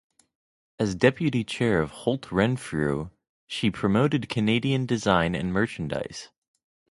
As 0.79 0.95
deputy 0.95 1.43
chair 1.43 1.79
of 1.79 1.91
Holt 1.91 2.31
Renfrew, 2.31 3.11
she 3.45 3.69
promoted 3.69 4.29
Canadian 4.29 4.87
design 4.87 5.35
and 5.35 5.53
merchandise. 5.53 6.31